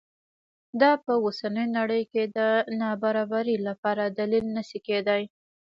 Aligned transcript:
دا 0.81 0.91
په 1.05 1.13
اوسنۍ 1.25 1.65
نړۍ 1.77 2.03
کې 2.11 2.23
د 2.37 2.39
نابرابرۍ 2.81 3.57
لپاره 3.67 4.03
دلیل 4.19 4.45
نه 4.55 4.63
شي 4.69 4.79
کېدای. 4.87 5.23